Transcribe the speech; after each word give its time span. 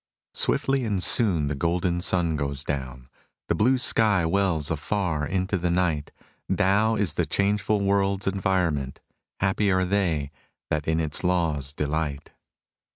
'* 0.23 0.25
Swiftly 0.33 0.83
and 0.83 1.03
soon 1.03 1.45
the 1.45 1.53
golden 1.53 2.01
sun 2.01 2.35
goes 2.35 2.63
down, 2.63 3.07
The 3.49 3.53
blue 3.53 3.77
sky 3.77 4.25
wells 4.25 4.71
afar 4.71 5.27
into 5.27 5.57
the 5.59 5.69
night; 5.69 6.11
Tao 6.51 6.95
is 6.95 7.13
the 7.13 7.27
changeful 7.27 7.81
world's 7.81 8.25
environment, 8.25 8.99
Happy 9.41 9.71
are 9.71 9.85
they 9.85 10.31
that 10.71 10.87
in 10.87 10.99
its 10.99 11.23
laws 11.23 11.71
delight. 11.71 12.31